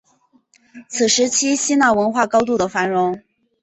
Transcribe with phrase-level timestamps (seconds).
[0.89, 3.21] 此时期希腊文化高度的繁荣